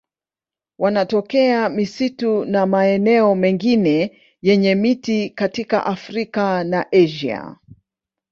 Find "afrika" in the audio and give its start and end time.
5.85-6.63